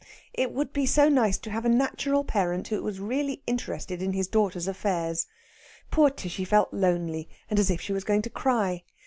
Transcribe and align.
It 0.33 0.51
would 0.51 0.73
be 0.73 0.87
so 0.87 1.09
nice 1.09 1.37
to 1.37 1.51
have 1.51 1.63
a 1.63 1.69
natural 1.69 2.23
parent 2.23 2.71
that 2.71 2.81
was 2.81 2.99
really 2.99 3.43
interested 3.45 4.01
in 4.01 4.13
his 4.13 4.27
daughter's 4.27 4.67
affairs. 4.67 5.27
Poor 5.91 6.09
Tishy 6.09 6.43
felt 6.43 6.73
lonely, 6.73 7.29
and 7.51 7.59
as 7.59 7.69
if 7.69 7.79
she 7.81 7.93
was 7.93 8.03
going 8.03 8.23
to 8.23 8.29
cry. 8.31 8.81